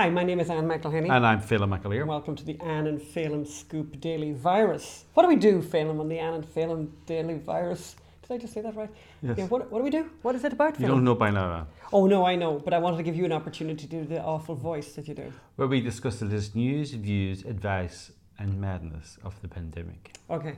[0.00, 1.14] Hi, my name is Ann McElhinney.
[1.14, 2.06] And I'm Phelim McAleer.
[2.06, 5.04] Welcome to the Ann and Phelim Scoop Daily Virus.
[5.12, 7.96] What do we do, Phelim, on the Ann and Phelim Daily Virus?
[8.22, 8.88] Did I just say that right?
[9.20, 9.36] Yes.
[9.36, 10.08] Yeah, what, what do we do?
[10.22, 11.66] What is it about, You don't know by now, Ann.
[11.92, 14.22] Oh, no, I know, but I wanted to give you an opportunity to do the
[14.22, 15.30] awful voice that you do.
[15.56, 20.14] Where we discuss the latest news, views, advice, and madness of the pandemic.
[20.30, 20.56] Okay,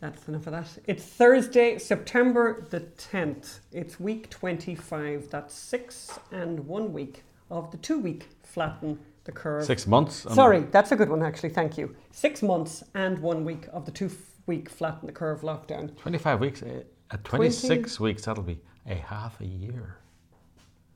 [0.00, 0.78] that's enough of that.
[0.88, 3.60] It's Thursday, September the 10th.
[3.70, 5.30] It's week 25.
[5.30, 9.64] That's six and one week of the two week flatten the curve.
[9.64, 10.26] Six months.
[10.34, 11.50] Sorry, that's a good one, actually.
[11.50, 11.94] Thank you.
[12.10, 14.10] Six months and one week of the two
[14.46, 15.96] week flatten the curve lockdown.
[15.96, 16.62] 25 weeks.
[16.62, 19.96] eh, At 26 weeks, that'll be a half a year.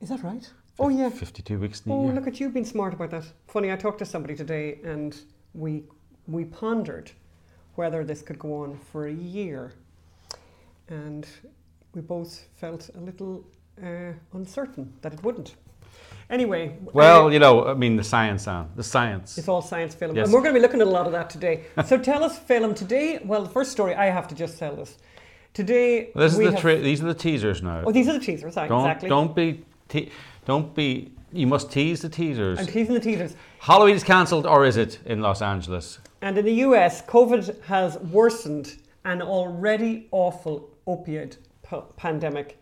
[0.01, 0.49] Is that right?
[0.79, 1.09] Oh, yeah.
[1.09, 2.13] 52 weeks in a Oh, year.
[2.13, 3.23] look at you being smart about that.
[3.47, 5.17] Funny, I talked to somebody today and
[5.53, 5.83] we,
[6.27, 7.11] we pondered
[7.75, 9.73] whether this could go on for a year.
[10.89, 11.25] And
[11.93, 13.45] we both felt a little
[13.81, 15.55] uh, uncertain that it wouldn't.
[16.29, 18.69] Anyway, Well, you know, I mean, the science, Ann.
[18.75, 19.37] The science.
[19.37, 20.15] it's all science Phelim.
[20.15, 20.25] Yes.
[20.25, 21.65] And we're going to be looking at a lot of that today.
[21.85, 24.97] so tell us, Phelim, today, well, the first story, I have to just tell this.
[25.53, 27.83] Today, This is the have- tra- these are the teasers now.
[27.85, 29.09] Oh, these are the teasers, aye, don't exactly.
[29.09, 30.11] don't be te-
[30.45, 31.11] don't be.
[31.31, 32.59] You must tease the teasers.
[32.59, 33.35] I'm teasing the teasers.
[33.59, 35.99] Halloween is cancelled, or is it in Los Angeles?
[36.21, 41.37] And in the US, COVID has worsened an already awful opioid
[41.69, 42.57] p- pandemic.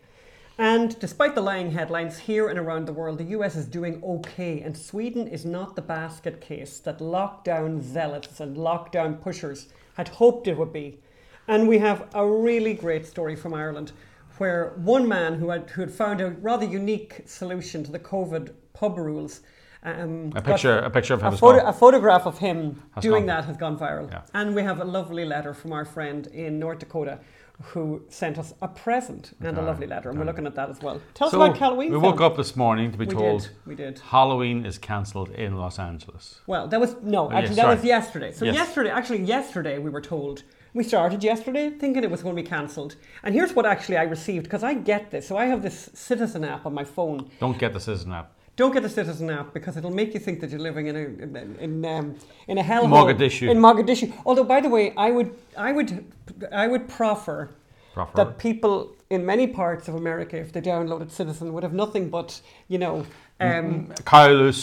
[0.58, 4.62] And despite the lying headlines here and around the world, the US is doing okay,
[4.62, 10.48] and Sweden is not the basket case that lockdown zealots and lockdown pushers had hoped
[10.48, 11.00] it would be.
[11.48, 13.94] And we have a really great story from Ireland
[14.38, 18.54] where one man who had, who had found a rather unique solution to the COVID
[18.74, 19.42] pub rules.
[19.86, 21.68] Um, A got- picture, a picture of him a, as photo, well.
[21.68, 24.10] a photograph of him doing gone- that has gone viral.
[24.10, 24.22] Yeah.
[24.34, 27.20] And we have a lovely letter from our friend in North Dakota
[27.62, 30.10] who sent us a present and a lovely letter.
[30.10, 31.00] And we're looking at that as well.
[31.14, 31.92] Tell So, us about Halloween.
[31.92, 33.52] We woke up this morning to be We told did.
[33.66, 34.00] We did.
[34.00, 36.40] Halloween is cancelled in Los Angeles.
[36.48, 37.76] Well, that was no, Oh, actually that sorry.
[37.76, 38.32] was yesterday.
[38.32, 38.56] So Yes.
[38.56, 40.44] yesterday, actually yesterday, we were told.
[40.74, 42.96] We started yesterday thinking it was going to be cancelled.
[43.22, 45.28] And here's what actually I received because I get this.
[45.28, 47.30] So I have this Citizen app on my phone.
[47.40, 48.32] Don't get the Citizen app.
[48.56, 51.00] Don't get the Citizen app because it'll make you think that you're living in a
[51.00, 52.16] in in, um,
[52.48, 52.90] in a hellhole.
[52.90, 53.50] Mogadishu.
[53.50, 54.14] In Mogadishu.
[54.26, 56.12] Although, by the way, I would I would
[56.52, 57.56] I would proffer
[57.94, 58.18] Proper.
[58.18, 62.42] that people in many parts of America, if they downloaded Citizen, would have nothing but
[62.68, 63.06] you know.
[63.40, 63.92] Um,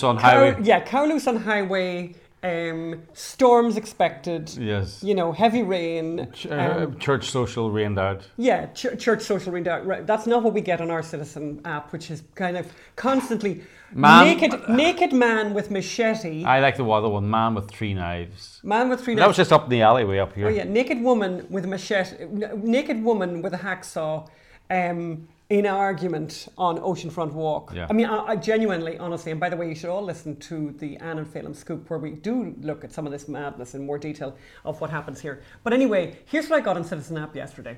[0.05, 0.57] on cow, highway.
[0.63, 2.15] yeah, cow loose on highway.
[2.43, 4.49] Um, storms expected.
[4.57, 5.03] Yes.
[5.03, 6.27] You know, heavy rain.
[6.33, 8.23] Ch- uh, um, church social rained out.
[8.39, 9.85] yeah, ch- church social readout.
[9.85, 13.63] Right, that's not what we get on our Citizen app, which is kind of constantly
[13.93, 18.61] Man- naked, naked man with machete, I like the other one, man with three knives.
[18.63, 20.47] man with three That was just up in the alleyway up here.
[20.47, 22.25] Oh yeah, naked woman with a machete,
[22.57, 24.27] naked woman with a hacksaw,
[24.71, 27.73] um, in argument on Oceanfront Walk.
[27.75, 27.89] Yeah.
[27.91, 30.71] I mean, I, I genuinely, honestly, and by the way, you should all listen to
[30.79, 33.85] the Ann and Phelim Scoop, where we do look at some of this madness in
[33.85, 35.43] more detail of what happens here.
[35.65, 37.77] But anyway, here's what I got on Citizen App yesterday: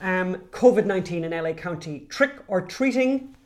[0.00, 3.36] um, COVID nineteen in LA County, trick or treating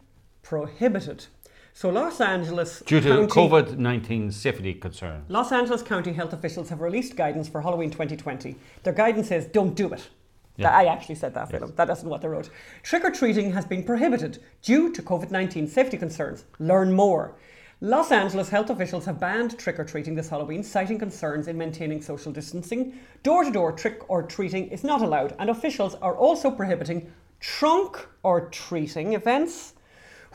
[0.42, 1.26] prohibited.
[1.74, 5.28] So Los Angeles Due to County, COVID 19 safety concerns.
[5.28, 8.56] Los Angeles County health officials have released guidance for Halloween 2020.
[8.82, 10.08] Their guidance says don't do it.
[10.56, 10.70] Yeah.
[10.70, 11.76] I actually said that, Philip.
[11.76, 12.50] That isn't what they wrote.
[12.82, 16.44] Trick or treating has been prohibited due to COVID 19 safety concerns.
[16.58, 17.36] Learn more.
[17.82, 22.00] Los Angeles health officials have banned trick or treating this Halloween, citing concerns in maintaining
[22.00, 22.98] social distancing.
[23.22, 28.08] Door to door trick or treating is not allowed, and officials are also prohibiting trunk
[28.22, 29.74] or treating events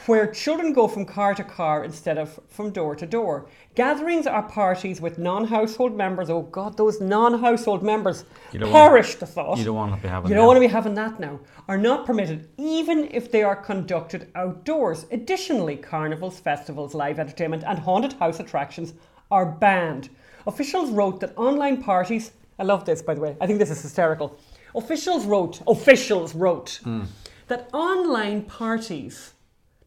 [0.08, 3.48] where children go from car to car instead of from door to door.
[3.76, 6.30] Gatherings are parties with non household members.
[6.30, 8.72] Oh God, those non household members You don't
[9.20, 9.58] the thought.
[9.58, 10.40] You don't want to be having You that.
[10.40, 11.40] don't want to be having that now.
[11.68, 15.06] Are not permitted, even if they are conducted outdoors.
[15.12, 18.94] Additionally, carnivals, festivals, live entertainment, and haunted house attractions
[19.30, 20.10] are banned.
[20.48, 22.32] Officials wrote that online parties.
[22.60, 23.38] I love this, by the way.
[23.40, 24.38] I think this is hysterical.
[24.76, 25.62] Officials wrote.
[25.68, 27.04] Officials wrote Hmm.
[27.48, 29.34] that online parties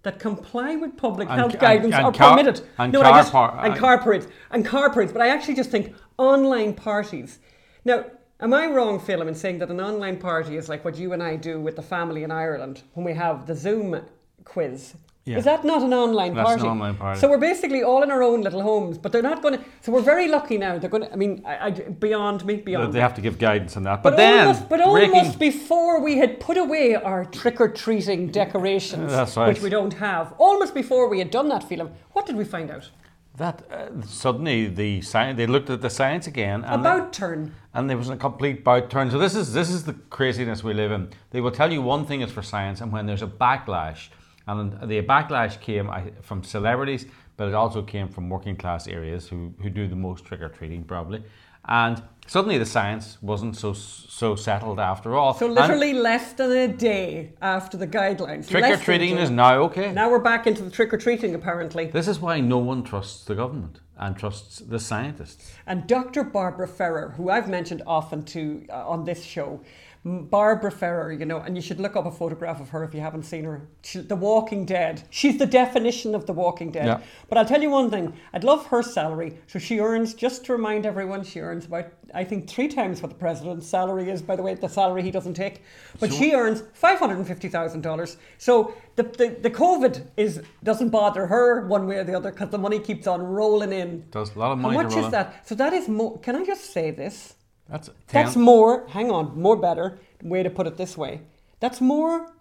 [0.05, 2.61] that comply with public And- health and- guidance and are car- permitted.
[2.79, 5.13] and no, I car just, par- and uh, and- car parades and car parades.
[5.13, 7.41] But I actually just think online parties.
[7.85, 8.05] Now,
[8.41, 11.23] am I wrong, Phil, in saying that an online party is like what you and
[11.23, 14.01] I do with the family in Ireland when we have the Zoom
[14.45, 14.95] quiz?
[15.27, 15.39] Yeah.
[15.39, 16.69] Is that not an online That's an party?
[16.69, 17.19] online party.
[17.19, 19.65] So we're basically all in our own little homes, but they're not going to.
[19.81, 20.77] So we're very lucky now.
[20.77, 21.13] They're going to.
[21.13, 22.93] I mean, I, I, beyond me, beyond.
[22.93, 24.03] They have to give guidance on that.
[24.03, 27.69] But, But, then, almost, but breaking- almost before we had put away our trick or
[27.71, 29.49] treating decorations, That's right.
[29.49, 32.71] which we don't have, almost before we had done that, Phelim, what did we find
[32.71, 32.91] out?
[33.37, 37.53] that uh, suddenly the science they looked at the science again and About turn.
[37.75, 39.11] and there was a complete bout turn.
[39.11, 41.09] So this is this is the craziness we live in.
[41.31, 44.11] They will tell you one thing is for science, and when there's a backlash,
[44.47, 45.91] And the backlash came
[46.23, 47.07] from celebrities,
[47.37, 50.49] but it also came from working class areas who, who do the most trick or
[50.49, 51.23] treating, probably.
[51.67, 55.33] And suddenly the science wasn't so so settled after all.
[55.35, 58.49] So And literally less than a day after the guidelines.
[58.49, 59.93] trick or less than a treating is now okay.
[59.93, 61.87] Now we're back into the trick or treating, apparently.
[61.87, 65.55] This is why no one trusts the government and trusts the scientists.
[65.67, 66.25] And Dr.
[66.25, 69.61] Barbara Ferrer, who I've mentioned often to uh, on this show,
[70.07, 73.01] Barbara Ferrer, you know, and you should look up a photograph of her if you
[73.01, 73.67] haven't seen her.
[73.83, 75.03] She, the Walking Dead.
[75.09, 76.85] She's the definition of The Walking Dead.
[76.87, 77.01] Yeah.
[77.31, 78.13] But I'll tell you one thing.
[78.35, 79.39] I'd love her salary.
[79.47, 83.09] So she earns, just to remind everyone, she earns about, I think, three times what
[83.09, 84.21] the president's salary is.
[84.21, 85.63] By the way, the salary he doesn't take.
[85.99, 88.19] But So- she earns five hundred and fifty thousand dollars.
[88.37, 92.51] So the, the the COVID is doesn't bother her one way or the other because
[92.51, 94.05] the money keeps on rolling in.
[94.11, 95.49] Does a lot of How money to much is that?
[95.49, 96.19] So that is more.
[96.19, 97.37] Can I just say this?
[97.69, 98.87] That's That's more.
[98.89, 101.23] Hang on, more better way to put it this way.
[101.61, 102.33] That's more.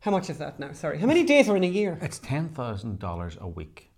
[0.00, 0.72] How much is that now?
[0.72, 1.98] Sorry, how many days are in a year?
[2.00, 3.90] It's ten thousand dollars a week.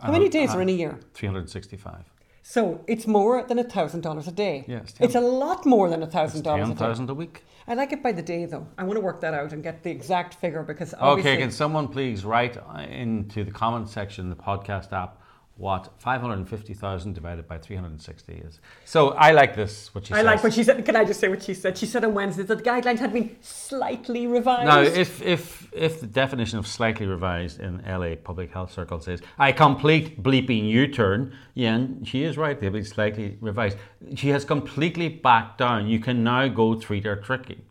[0.00, 1.00] How many days are in a year?
[1.14, 2.04] Three hundred sixty-five.
[2.42, 4.64] So it's more than a thousand dollars a day.
[4.66, 7.44] Yeah, it's it's a lot more than a thousand dollars Ten a thousand a week.
[7.66, 8.66] I like it by the day though.
[8.78, 11.50] I want to work that out and get the exact figure because obviously Okay, can
[11.50, 15.20] someone please write uh, into the comment section, the podcast app,
[15.58, 18.60] what 550,000 divided by 360 is?
[18.84, 20.26] So I like this, what she I says.
[20.26, 20.84] like what she said.
[20.84, 21.76] Can I just say what she said?
[21.76, 24.66] She said on Wednesday that the guidelines had been slightly revised.
[24.66, 29.20] Now, if, if, if the definition of slightly revised in LA public health circles is
[29.40, 33.78] a complete bleeping U turn, yeah, and she is right, they've been slightly revised.
[34.14, 35.88] She has completely backed down.
[35.88, 37.62] You can now go treat or tricking,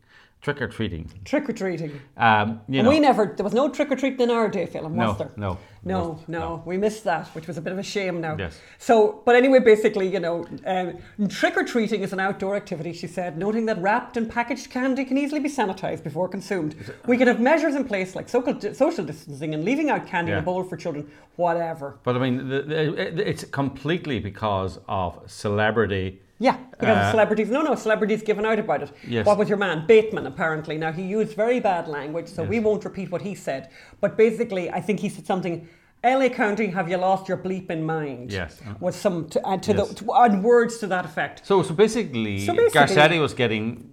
[0.42, 1.10] trick or treating.
[1.26, 2.00] trick or treating.
[2.16, 3.34] Um, you know, we never.
[3.36, 5.32] There was no trick or treating in our day, no, was there?
[5.36, 6.30] no, No, wasn't.
[6.30, 8.36] no, we missed that, which was a bit of a shame now.
[8.38, 8.60] Yes.
[8.78, 13.08] So, but anyway, basically, you know, um, trick or treating is an outdoor activity, she
[13.08, 16.76] said, noting that wrapped and packaged candy can easily be sanitized before consumed.
[17.08, 20.38] We can have measures in place like social, social distancing and leaving out candy in
[20.38, 21.98] a bowl for children, whatever.
[22.04, 26.22] But I mean, the, the, it- it's completely because of celebrity.
[26.40, 27.50] Yeah, because of Uh, celebrities.
[27.50, 28.92] No, no, celebrities given out about it.
[29.08, 29.26] Yes.
[29.26, 29.86] What was your man?
[29.88, 30.78] Bateman, apparently.
[30.78, 33.70] Now, he used very bad language, so we won't repeat what he said.
[34.02, 35.68] But basically, I think he said something.
[36.04, 38.32] LA County, have you lost your bleep in mind?
[38.32, 38.62] Yes.
[38.80, 39.90] Was some to add to Yes.
[39.90, 41.42] the to, and words to that effect.
[41.44, 43.90] So, so basically, So basically- Garcetti was getting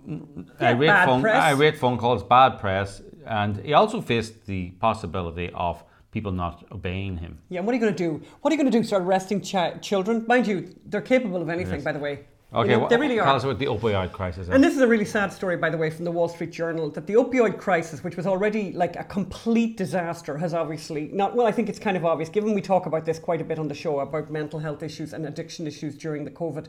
[0.60, 1.42] Yeah, irate, bad phone, press.
[1.54, 7.16] irate phone calls, bad press, and he also faced the possibility of people not obeying
[7.16, 7.38] him.
[7.48, 8.20] Yeah, and what are you going to do?
[8.42, 8.84] What are you going to do?
[8.84, 10.24] Start arresting chi- children?
[10.28, 11.84] Mind you, they're capable of anything, Yes.
[11.84, 12.26] by the way.
[12.54, 13.36] You Okay, know, wha- they really tell are.
[13.36, 14.48] us about the opioid crisis.
[14.48, 16.88] And this is a really sad story, by the way, from the Wall Street Journal
[16.90, 21.34] that the opioid crisis, which was already like a complete disaster, has obviously not.
[21.34, 23.58] Well, I think it's kind of obvious, given we talk about this quite a bit
[23.58, 26.66] on the show about mental health issues and addiction issues during the COVID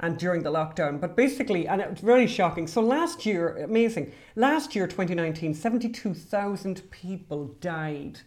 [0.00, 1.00] and during the lockdown.
[1.00, 2.66] But basically, and it's very shocking.
[2.66, 8.20] So last year, amazing, last year, 2019, 72,000 people died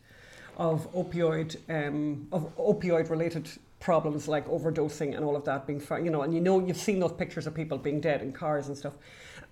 [0.57, 3.49] of opioid um, of opioid related
[3.81, 6.77] problems like overdosing and all of that being found, you know and you know you've
[6.77, 8.93] seen those pictures of people being dead in cars and stuff.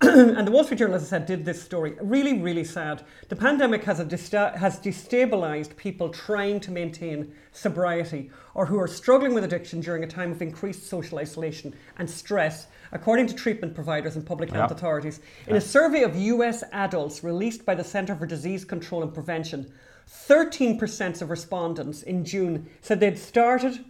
[0.02, 1.94] And the Wall Street Journal as I said did this story.
[2.00, 3.04] Really really sad.
[3.28, 8.88] The pandemic has a desta- has destabilized people trying to maintain sobriety or who are
[8.88, 13.74] struggling with addiction during a time of increased social isolation and stress according to treatment
[13.74, 15.20] providers and public health authorities.
[15.48, 19.72] In a survey of US adults released by the Center for Disease Control and Prevention
[20.10, 23.84] 13% of respondents in June said they'd started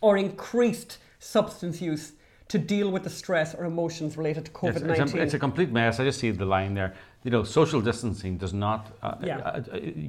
[0.00, 2.12] or increased substance use
[2.48, 5.18] to deal with the stress or emotions related to COVID it's, 19.
[5.18, 6.00] a, it's a complete mess.
[6.00, 6.94] I just see the line there.
[7.24, 9.38] You know, social distancing does not uh, Yeah.
[9.38, 9.62] uh, uh,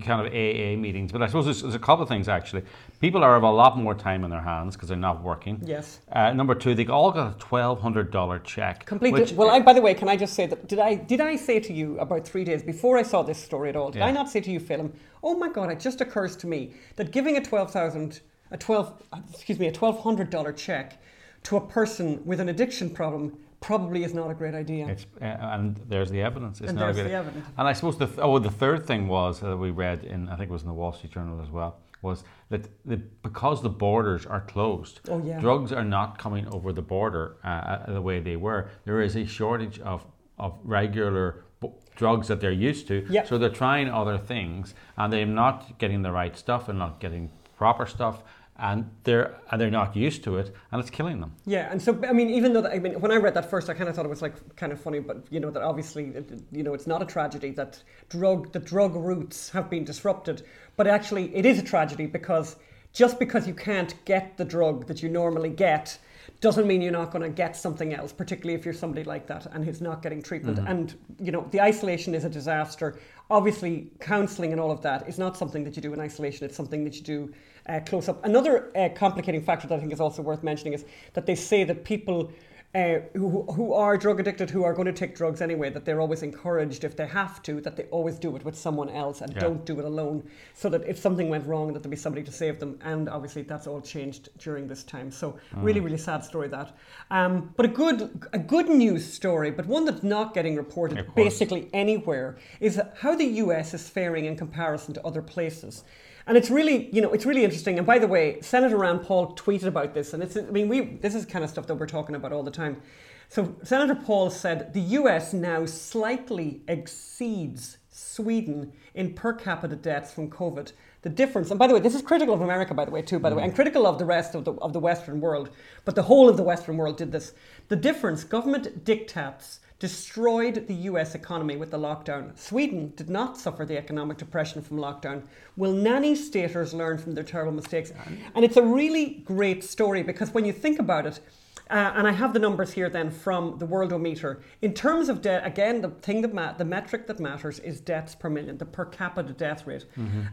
[0.05, 2.63] kind of AA meetings, but I suppose there's, there's a couple of things actually.
[3.01, 5.60] People are have a lot more time in their hands because they're not working.
[5.65, 6.00] yes.
[6.13, 8.86] Uh, number two, they all got a twelve hundred dollar check.
[8.86, 9.12] Complete.
[9.13, 11.36] which- well, I, by the way, can I just say that did I did I
[11.36, 13.89] say to you about three days before I saw this story at all?
[13.91, 14.05] Did Yeah.
[14.05, 14.96] I not say to you, Philip?
[15.24, 15.69] Oh my God!
[15.72, 19.01] It just occurs to me that giving a twelve thousand, a twelve,
[19.31, 21.01] excuse me, a twelve hundred dollar check
[21.43, 24.87] to a person with an addiction problem probably is not a great idea.
[24.87, 26.61] It's, uh, and there's the evidence.
[26.61, 27.45] It's and not there's the evidence.
[27.57, 30.35] And I suppose the th- oh the third thing was that we read in I
[30.37, 33.69] think it was in the Wall Street Journal as well was that the, because the
[33.69, 35.37] borders are closed, Oh yeah.
[35.39, 38.69] drugs are not coming over the border uh, uh, the way they were.
[38.85, 40.05] There is a shortage of
[40.37, 43.05] of regular b- drugs that they're used to.
[43.09, 43.27] Yep.
[43.27, 47.29] So they're trying other things and they're not getting the right stuff and not getting
[47.57, 48.23] proper stuff.
[48.61, 51.33] And they're and they're not used to it, and it's killing them.
[51.45, 53.69] Yeah, and so I mean, even though that, I mean, when I read that first,
[53.69, 56.13] I kind of thought it was like kind of funny, but you know that obviously,
[56.51, 60.43] you know, it's not a tragedy that drug the drug routes have been disrupted,
[60.75, 62.57] but actually, it is a tragedy because
[62.91, 65.97] just because you can't get the drug that you normally get
[66.41, 69.46] doesn't mean you're not going to get something else, particularly if you're somebody like that
[69.53, 70.58] and who's not getting treatment.
[70.58, 70.67] Mm-hmm.
[70.67, 72.98] And, you know, the isolation is a disaster.
[73.29, 76.55] Obviously, counselling and all of that is not something that you do in isolation, it's
[76.55, 77.34] something that you do
[77.67, 78.24] uh, close up.
[78.25, 81.63] Another uh, complicating factor that I think is also worth mentioning is that they say
[81.65, 82.31] that people
[82.75, 85.99] uh, who, who are drug addicted, who are going to take drugs anyway, that they're
[85.99, 89.33] always encouraged if they have to, that they always do it with someone else and
[89.33, 89.39] Yeah.
[89.39, 90.23] don't do it alone,
[90.53, 92.77] so that if something went wrong, that there'd be somebody to save them.
[92.83, 95.09] And obviously, that's all changed during this time.
[95.09, 96.77] So really, really sad story that.
[97.09, 101.69] Um, but a good, a good news story, but one that's not getting reported basically
[101.73, 105.83] anywhere, is how the US is faring in comparison to other places.
[106.29, 107.79] And it's really, you know, it's really interesting.
[107.79, 110.81] And by the way, Senator Rand Paul tweeted about this, and it's, I mean, we
[110.81, 112.83] this is kind of stuff that we're talking about all the time.
[113.29, 115.33] So Senator Paul said the U.S.
[115.33, 120.71] now slightly exceeds Sweden in per capita deaths from COVID.
[121.01, 123.17] The difference, and by the way, this is critical of America, by the way, too,
[123.17, 125.50] by the way, and critical of the rest of the of the Western world.
[125.83, 127.33] But the whole of the Western world did this.
[127.69, 132.38] The difference, government dictates destroyed the US economy with the lockdown.
[132.38, 135.24] Sweden did not suffer the economic depression from lockdown.
[135.55, 137.91] Will nanny staters learn from their terrible mistakes?
[138.36, 141.21] And it's a really great story because when you think about it,
[141.69, 144.41] uh, and I have the numbers here then from the Worldometer.
[144.63, 148.15] In terms of debt, again, the thing that ma- the metric that matters is deaths
[148.15, 149.86] per million, the per capita death rate.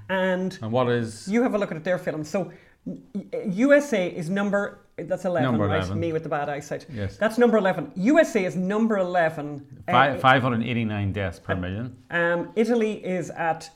[0.09, 2.25] And And what is you have a look at their Phelim.
[2.25, 2.51] So
[3.45, 5.79] USA is number that's 11, Number right?
[5.79, 6.01] 11.
[6.01, 6.87] Me with the bad eyesight.
[6.93, 7.17] Yes.
[7.19, 7.93] That's number 11.
[7.97, 9.83] USA is number 11.
[9.89, 11.97] uh, 589 deaths per million?
[12.11, 13.71] um, Italy is at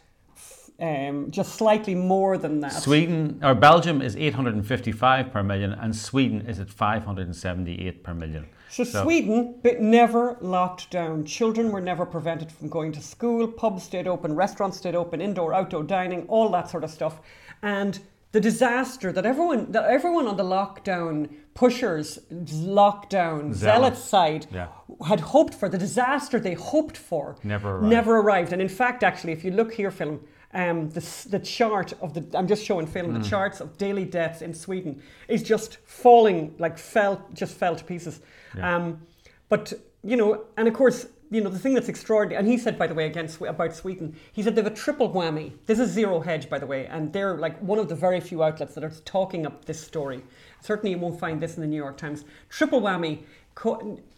[0.81, 2.73] um, just slightly more than that.
[2.73, 8.47] Sweden or Belgium is 855 per million, and Sweden is at 578 per million.
[8.71, 11.27] So, Sweden but never locked down.
[11.27, 13.47] Children were never prevented from going to school.
[13.47, 14.35] Pubs stayed open.
[14.35, 15.21] Restaurants stayed open.
[15.21, 17.21] Indoor, outdoor dining, all that sort of stuff.
[17.63, 17.99] And
[18.33, 23.59] the disaster that everyone, that everyone on the lockdown pushers, lockdown Zealots.
[23.59, 24.69] zealot side Yeah.
[25.07, 27.87] had hoped for, the disaster they hoped for, Never arrived.
[27.91, 28.53] never arrived.
[28.53, 30.21] And in fact, actually, if you look here, Phil,
[30.55, 33.23] um, the, the chart of the, I'm just showing Phil, Mm.
[33.23, 37.85] the charts of daily deaths in Sweden is just falling, like fell, just fell to
[37.85, 38.21] pieces.
[38.57, 38.77] Yeah.
[38.77, 39.01] Um,
[39.49, 39.73] but,
[40.05, 42.89] you know, and of course, you know, the thing that's extraordinary, and he said, by
[42.89, 45.53] the way, again, about Sweden, he said they have a triple whammy.
[45.67, 48.43] This is Zero Hedge, by the way, and they're like one of the very few
[48.43, 50.23] outlets that are talking up this story.
[50.61, 52.25] Certainly, you won't find this in the New York Times.
[52.49, 53.21] Triple whammy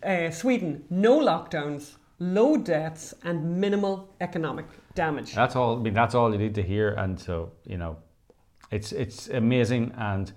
[0.03, 5.35] uh, Sweden, no lockdowns, low deaths, and minimal economic damage.
[5.35, 5.77] That's all.
[5.77, 7.97] I mean, that's all you need to hear, and so you know,
[8.71, 9.93] it's it's amazing.
[9.97, 10.33] And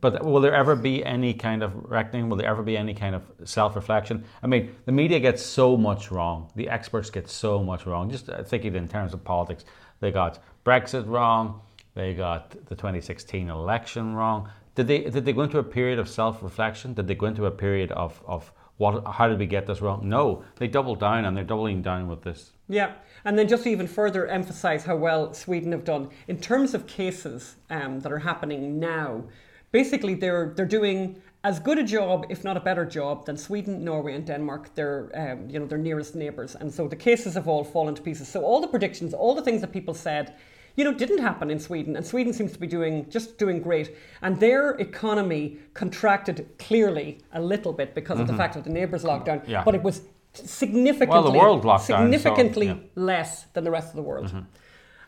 [0.00, 2.28] but will there ever be any kind of reckoning?
[2.28, 4.24] Will there ever be any kind of self-reflection?
[4.42, 6.50] I mean, the media gets so much wrong.
[6.54, 8.10] The experts get so much wrong.
[8.10, 9.64] Just uh, thinking in terms of politics,
[10.00, 11.60] they got Brexit wrong.
[11.94, 14.48] They got the 2016 election wrong.
[14.76, 16.94] Did they did they go into a period of self-reflection?
[16.94, 19.04] Did they go into a period of of what?
[19.04, 20.08] How did we get this wrong?
[20.08, 22.52] No, they doubled down, and they're doubling down with this.
[22.68, 22.92] Yeah,
[23.24, 26.86] and then just to even further emphasise how well Sweden have done in terms of
[26.86, 29.24] cases um, that are happening now.
[29.72, 33.84] Basically, they're they're doing as good a job, if not a better job, than Sweden,
[33.84, 34.74] Norway, and Denmark.
[34.74, 38.02] They're um, you know their nearest neighbours, and so the cases have all fallen to
[38.02, 38.28] pieces.
[38.28, 40.34] So all the predictions, all the things that people said.
[40.76, 43.96] You know, didn't happen in Sweden, and Sweden seems to be doing just doing great.
[44.22, 49.02] And their economy contracted clearly a little bit because of the fact that the neighbours
[49.02, 49.40] locked down.
[49.40, 49.50] Mm-hmm.
[49.50, 49.64] Yeah.
[49.64, 52.74] But it was significantly world locked down, so, significantly yeah.
[52.74, 53.00] Mm-hmm.
[53.00, 54.32] less than the rest of the world.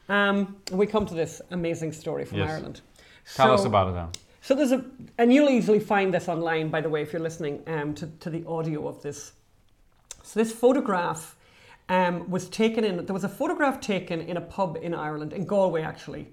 [0.09, 2.51] Um, we come to this amazing story from Yes.
[2.51, 2.81] Ireland.
[3.37, 4.09] Tell so, us about it, then.
[4.43, 4.85] So there's a,
[5.19, 8.31] and you'll easily find this online, by the way, if you're listening um, to, to
[8.31, 9.33] the audio of this.
[10.23, 11.37] So this photograph
[11.89, 13.05] um, was taken in.
[13.05, 16.29] There was a photograph taken in a pub in Ireland, in Galway actually,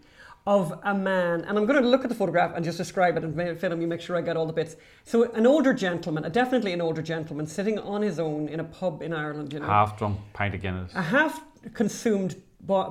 [0.46, 1.42] of a man.
[1.42, 3.88] And I'm going to look at the photograph and just describe it and Phelim you
[3.88, 4.78] make sure I get all the bits.
[5.04, 9.02] So an older gentleman, definitely an older gentleman, sitting on his own in a pub
[9.02, 9.52] in Ireland.
[9.52, 10.94] You know, Half drunk pint of Guinness.
[10.96, 11.42] a half
[11.74, 12.42] consumed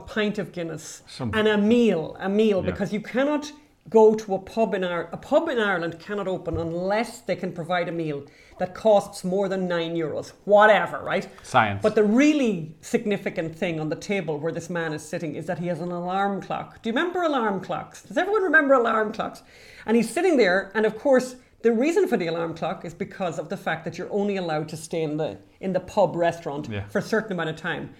[0.07, 2.71] pint of Guinness Some- and a meal, a meal, Yeah.
[2.71, 3.51] because you cannot
[3.91, 5.09] go to a pub in Ireland.
[5.13, 8.25] A pub in Ireland cannot open unless they can provide a meal
[8.59, 11.29] that costs more than nine euros, whatever, right?
[11.43, 11.81] Science.
[11.83, 15.59] But the really significant thing on the table where this man is sitting is that
[15.59, 16.83] he has an alarm clock.
[16.83, 18.03] Do you remember alarm clocks?
[18.03, 19.43] Does everyone remember alarm clocks?
[19.85, 23.39] And he's sitting there, and of course, the reason for the alarm clock is because
[23.39, 26.69] of the fact that you're only allowed to stay in the in the pub restaurant
[26.71, 26.87] Yeah.
[26.89, 27.91] for a certain amount of time.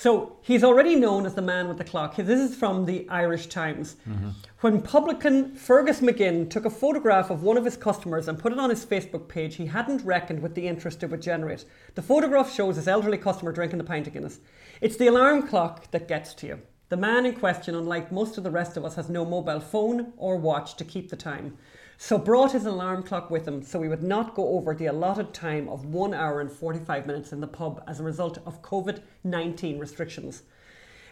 [0.00, 2.14] So he's already known as the man with the clock.
[2.14, 3.96] This is from the Irish Times.
[4.08, 4.28] Mm-hmm.
[4.60, 8.60] When publican Fergus McGinn took a photograph of one of his customers and put it
[8.60, 11.64] on his Facebook page, he hadn't reckoned with the interest it would generate.
[11.96, 14.38] The photograph shows his elderly customer drinking the pint of Guinness.
[14.80, 16.60] It's the alarm clock that gets to you.
[16.90, 20.12] The man in question, unlike most of the rest of us, has no mobile phone
[20.16, 21.58] or watch to keep the time.
[22.00, 25.34] So brought his alarm clock with him so he would not go over the allotted
[25.34, 29.02] time of one hour and 45 minutes in the pub as a result of COVID
[29.24, 30.44] 19 restrictions.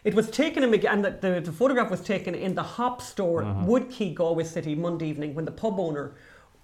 [0.05, 3.43] It was taken in, and the, the, the, photograph was taken in the Hop store,
[3.43, 3.65] uh-huh.
[3.65, 6.15] Woodquay, Galway City, Monday evening, when the pub owner,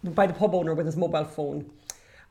[0.02, 1.70] by the pub owner with his mobile phone.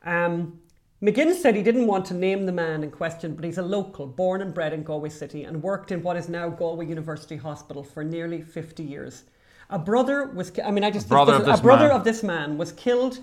[0.03, 0.59] Um,
[1.03, 4.07] McGuinness said he didn't want to name the man in question, but he's a local,
[4.07, 7.83] born and bred in Galway City, and worked in what is now Galway University Hospital
[7.83, 9.25] for nearly 50 years.
[9.69, 11.97] A brother was, I mean, I just, brother this, a brother man.
[11.97, 13.19] of this man was killed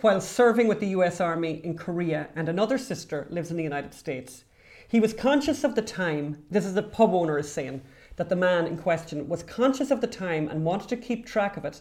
[0.00, 3.94] while serving with the US Army in Korea, and another sister lives in the United
[3.94, 4.44] States.
[4.86, 7.82] He was conscious of the time, this is the pub owner is saying,
[8.16, 11.56] that the man in question was conscious of the time and wanted to keep track
[11.56, 11.80] of it.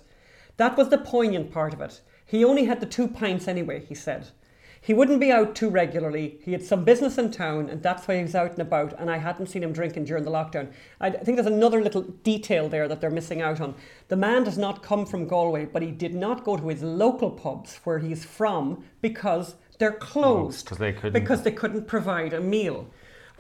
[0.58, 2.01] That was the poignant part of it.
[2.25, 4.29] He only had the two pints anyway, he said.
[4.86, 6.40] He wouldn't be out too regularly.
[6.44, 9.00] He had some business in town, and that's why he was out and about.
[9.00, 10.74] And I hadn't seen him drinking during the lockdown.
[11.00, 13.75] I think there's another little detail there that they're missing out on.
[14.10, 17.32] The man does not come from Galway, but he did not go to his local
[17.32, 20.68] pubs where he's from because they're oh, closed.
[20.74, 22.86] Oh, they because they couldn't provide a meal.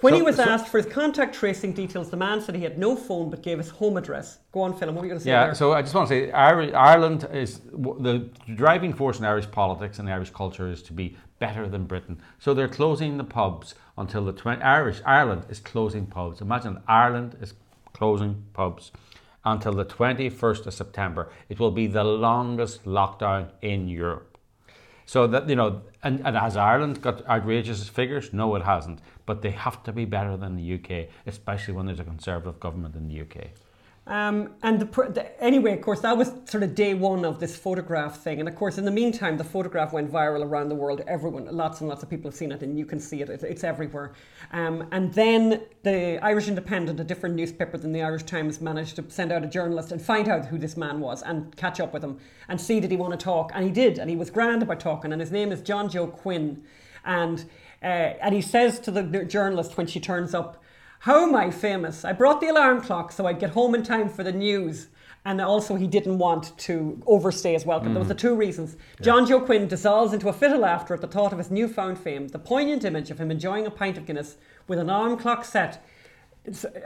[0.03, 2.63] When so, he was so, asked for his contact tracing details, the man said he
[2.63, 4.39] had no phone but gave his home address.
[4.51, 4.89] Go on, Phil.
[4.89, 5.29] What were you going to say?
[5.29, 5.55] Yeah, there?
[5.55, 10.09] so I just want to say Ireland is the driving force in Irish politics and
[10.09, 12.21] Irish culture is to be better than Britain.
[12.39, 16.39] So they're closing the pubs until the 20, Irish Ireland is closing pubs.
[16.39, 17.53] Imagine Ireland is
[17.91, 18.93] closing pubs
[19.43, 21.29] until the 21st of September.
[21.49, 24.37] It will be the longest lockdown in Europe.
[25.05, 28.31] So that you know, and, and has Ireland got outrageous figures?
[28.31, 28.99] No, it hasn't.
[29.25, 32.95] But they have to be better than the UK, especially when there's a conservative government
[32.95, 33.47] in the UK.
[34.05, 37.55] Um, and the, the, anyway, of course, that was sort of day one of this
[37.55, 38.41] photograph thing.
[38.41, 41.01] And of course, in the meantime, the photograph went viral around the world.
[41.07, 43.29] Everyone, lots and lots of people have seen it, and you can see it.
[43.29, 44.11] It's, it's everywhere.
[44.51, 49.05] Um, and then the Irish Independent, a different newspaper than the Irish Times, managed to
[49.09, 52.03] send out a journalist and find out who this man was and catch up with
[52.03, 52.19] him
[52.49, 53.51] and see did he want to talk.
[53.55, 55.13] And he did, and he was grand about talking.
[55.13, 56.61] And his name is John Joe Quinn,
[57.05, 57.45] and
[57.81, 60.62] uh, and he says to the journalist when she turns up
[61.03, 62.05] how am I famous?
[62.05, 64.87] I brought the alarm clock so I'd get home in time for the news.
[65.25, 67.89] And also, he didn't want to overstay his welcome.
[67.89, 67.95] Mm.
[67.95, 68.77] Those are the two reasons.
[68.99, 69.05] Yeah.
[69.05, 71.99] John Joe Quinn dissolves into a fit of laughter at the thought of his newfound
[71.99, 72.29] fame.
[72.29, 74.37] The poignant image of him enjoying a pint of Guinness
[74.69, 75.85] with an alarm clock set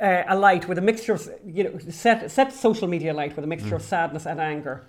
[0.01, 3.47] uh, alight with a mixture of, you know, set, set social media light with a
[3.47, 3.75] mixture mm.
[3.75, 4.87] of sadness and anger.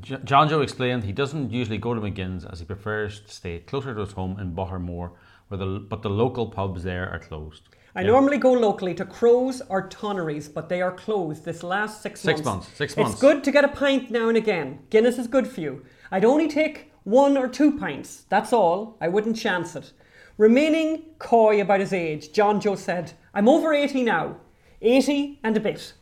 [0.00, 3.94] John Joe explained he doesn't usually go to McGinn's as he prefers to stay closer
[3.94, 5.12] to his home in Buttermore,
[5.46, 7.68] where the, but the local pubs there are closed.
[7.94, 8.06] I yeah.
[8.06, 12.42] normally go locally to Crows or Tonneries, but they are closed this last six, six
[12.42, 12.66] months.
[12.68, 12.78] Six months.
[12.78, 13.12] Six months.
[13.12, 14.78] It's good to get a pint now and again.
[14.88, 15.84] Guinness is good for you.
[16.10, 18.24] I'd only take one or two pints.
[18.30, 18.96] That's all.
[19.00, 19.92] I wouldn't chance it.
[20.38, 24.36] Remaining coy about his age, John Joe said, I'm over 80 now.
[24.80, 25.92] 80 and a bit.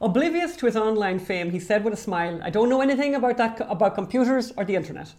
[0.00, 3.36] Oblivious to his online fame, he said with a smile, I don't know anything about
[3.38, 5.12] that about computers or the internet.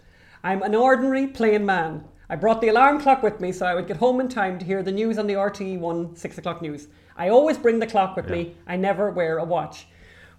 [0.44, 2.06] I'm an ordinary plain man.
[2.32, 4.64] I brought the alarm clock with me so I would get home in time to
[4.64, 6.88] hear the news on the RTE1 6 o'clock news.
[7.18, 8.36] I always bring the clock with yeah.
[8.36, 8.56] me.
[8.66, 9.86] I never wear a watch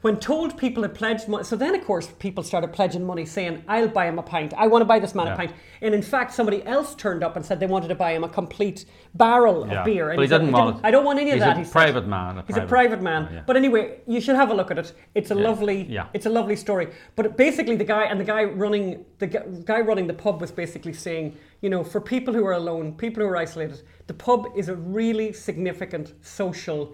[0.02, 3.62] when told people had pledged money, so then of course people started pledging money saying,
[3.68, 5.34] I'll buy him a pint, I want to buy this man yeah.
[5.34, 5.52] a pint.
[5.80, 8.28] And in fact, somebody else turned up and said they wanted to buy him a
[8.28, 8.84] complete
[9.14, 9.80] barrel yeah.
[9.80, 10.10] of beer.
[10.10, 11.56] And but he, didn't said, want I don't want any of that.
[11.56, 12.38] He's a private man.
[12.38, 13.28] A he's private, a private man.
[13.32, 13.42] Yeah.
[13.46, 14.92] But anyway, you should have a look at it.
[15.14, 16.08] It's a lovely, yeah.
[16.14, 16.88] it's a lovely story.
[17.14, 19.28] But basically, the guy and the guy running the
[19.64, 23.22] guy running the pub was basically saying, you know, for people who are alone, people
[23.22, 26.92] who are isolated, the pub is a really significant social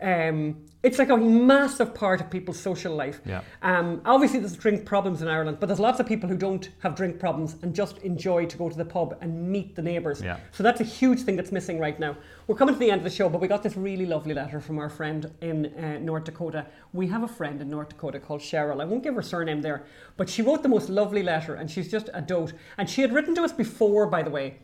[0.00, 3.20] um, it's like a massive part of people's social life.
[3.24, 3.40] Yeah.
[3.62, 6.94] Um, obviously, there's drink problems in Ireland, but there's lots of people who don't have
[6.94, 10.22] drink problems and just enjoy to go to the pub and meet the neighbours.
[10.22, 10.38] Yeah.
[10.52, 12.16] So that's a huge thing that's missing right now.
[12.46, 14.60] We're coming to the end of the show, but we got this really lovely letter
[14.60, 16.66] from our friend in uh, North Dakota.
[16.92, 18.80] We have a friend in North Dakota called Cheryl.
[18.80, 21.90] I won't give her surname there, but she wrote the most lovely letter, and she's
[21.90, 22.52] just a dote.
[22.78, 24.58] And she had written to us before, by the way.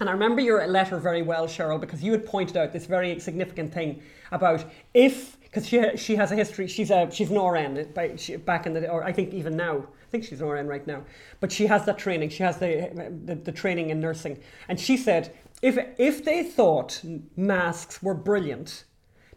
[0.00, 3.20] And I remember your letter very well, Cheryl, because you had pointed out this very
[3.20, 6.66] significant thing about if because she she has a history.
[6.66, 9.78] She's a she's an RN by, she, back in the or I think even now.
[9.78, 11.04] I think she's an RN right now,
[11.38, 12.30] but she has that training.
[12.30, 12.90] She has the,
[13.24, 17.02] the the training in nursing, and she said if if they thought
[17.36, 18.84] masks were brilliant,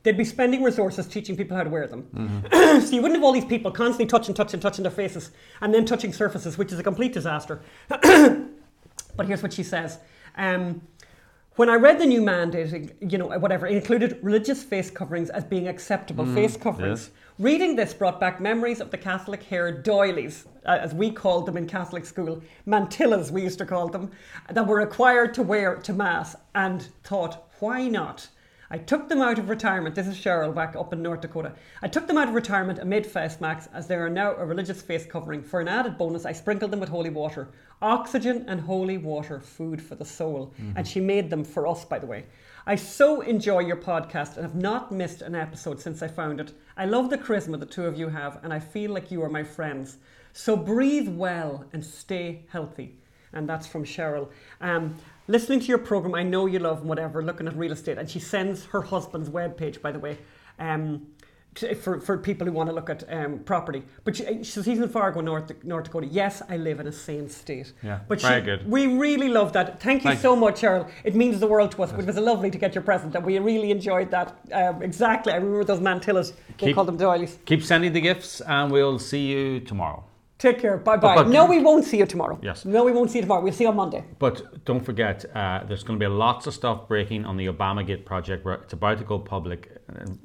[0.03, 2.03] they'd be spending resources teaching people how to wear them.
[2.15, 2.81] Mm-hmm.
[2.85, 5.85] so you wouldn't have all these people constantly touching, touching, touching their faces and then
[5.85, 7.61] touching surfaces, which is a complete disaster.
[7.89, 9.99] but here's what she says.
[10.35, 10.81] Um,
[11.55, 15.43] when I read the new mandate, you know, whatever, it included religious face coverings as
[15.43, 17.01] being acceptable mm, face coverings.
[17.01, 17.11] Yes.
[17.37, 21.57] Reading this brought back memories of the Catholic hair doilies, uh, as we called them
[21.57, 24.09] in Catholic school, mantillas we used to call them,
[24.49, 28.27] that were required to wear to Mass, and thought, why not?
[28.73, 29.93] I took them out of retirement.
[29.93, 31.53] This is Cheryl back up in North Dakota.
[31.83, 34.81] I took them out of retirement amid face masks as they are now a religious
[34.81, 35.43] face covering.
[35.43, 37.49] For an added bonus, I sprinkled them with holy water.
[37.83, 40.55] Oxygen and holy water, food for the soul.
[40.75, 42.25] And she made them for us, by the way.
[42.65, 46.51] I so enjoy your podcast and have not missed an episode since I found it.
[46.75, 49.29] I love the charisma the two of you have, and I feel like you are
[49.29, 49.97] my friends.
[50.31, 52.95] So breathe well and stay healthy.
[53.33, 54.29] And that's from Cheryl.
[54.61, 54.95] Um,
[55.27, 57.97] listening to your program, I know you love whatever, looking at real estate.
[57.97, 60.17] And she sends her husband's webpage, by the way.
[60.59, 61.07] Um,
[61.55, 63.83] to, for, for people who want to look at um, property.
[64.03, 66.07] But she, she says he's in Fargo, North, North Dakota.
[66.07, 67.73] Yes, I live in a sane state.
[67.83, 68.69] Yeah, but very she, good.
[68.69, 69.79] We really love that.
[69.81, 70.89] Thank you Thank so much, Cheryl.
[71.03, 71.91] It means the world to us.
[71.91, 74.35] It was lovely to get your present, and we really enjoyed that.
[74.51, 75.33] Um, exactly.
[75.33, 76.33] I remember those mantillas.
[76.57, 77.37] They Keep- called them doilies.
[77.45, 80.03] Keep sending the gifts, and we'll see you tomorrow.
[80.43, 80.75] Take care.
[80.77, 81.15] Bye bye.
[81.15, 82.37] but- No, we won't see you tomorrow.
[82.41, 82.65] Yes.
[82.65, 83.41] No, we won't see you tomorrow.
[83.41, 84.03] We'll see you on Monday.
[84.19, 87.79] But don't forget, uh, there's going to be lots of stuff breaking on the Obama
[87.85, 88.43] Obamagate project.
[88.43, 89.61] where It's about to go public.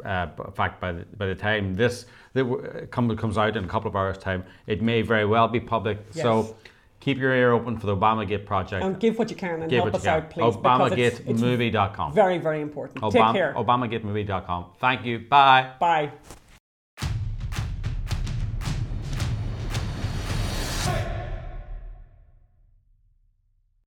[0.05, 3.69] Uh, in fact, by the, by the time this that come, comes out in a
[3.69, 5.99] couple of hours' time, it may very well be public.
[6.13, 6.25] Yes.
[6.25, 6.57] So
[6.99, 8.85] keep your ear open for the Obama Obamagate project.
[8.85, 10.17] And give what you can and Give help us can.
[10.17, 10.57] out, please.
[10.57, 12.13] because it's- it's ObamaGateMovie.com.
[12.13, 12.97] Very, very important.
[13.13, 13.55] Take Obam- care.
[13.57, 14.65] ObamaGateMovie.com.
[14.81, 15.21] Thank you.
[15.21, 15.71] Bye.
[15.79, 16.11] Bye.